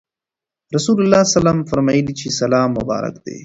[0.75, 3.37] رسول الله صلی الله عليه وسلم فرمایلي چې سلام مبارک دی.